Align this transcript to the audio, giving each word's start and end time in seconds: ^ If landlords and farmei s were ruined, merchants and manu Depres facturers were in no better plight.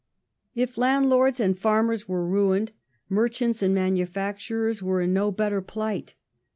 ^ 0.01 0.03
If 0.55 0.79
landlords 0.79 1.39
and 1.39 1.55
farmei 1.55 1.93
s 1.93 2.07
were 2.07 2.25
ruined, 2.25 2.71
merchants 3.07 3.61
and 3.61 3.75
manu 3.75 4.07
Depres 4.07 4.33
facturers 4.33 4.81
were 4.81 4.99
in 5.01 5.13
no 5.13 5.31
better 5.31 5.61
plight. 5.61 6.15